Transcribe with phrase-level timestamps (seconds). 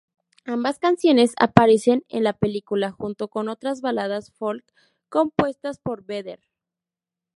[0.45, 4.65] Ambas canciones aparecen en la película junto con otros baladas folk
[5.09, 6.39] compuestas por Vedder.